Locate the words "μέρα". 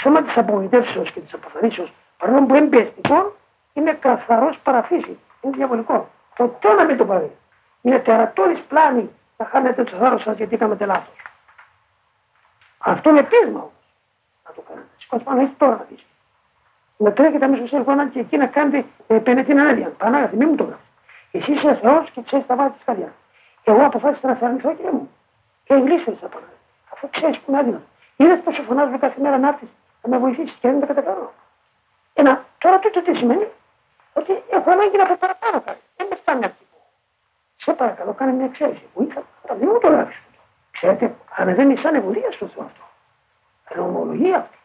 29.20-29.38